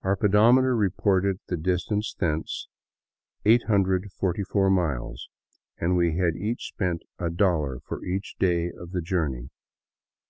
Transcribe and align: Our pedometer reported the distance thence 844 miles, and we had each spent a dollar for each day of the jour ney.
Our 0.00 0.16
pedometer 0.16 0.74
reported 0.74 1.38
the 1.48 1.56
distance 1.58 2.14
thence 2.18 2.66
844 3.44 4.70
miles, 4.70 5.28
and 5.76 5.94
we 5.94 6.16
had 6.16 6.34
each 6.34 6.68
spent 6.68 7.02
a 7.18 7.28
dollar 7.28 7.80
for 7.80 8.02
each 8.02 8.36
day 8.38 8.70
of 8.70 8.92
the 8.92 9.02
jour 9.02 9.28
ney. 9.28 9.50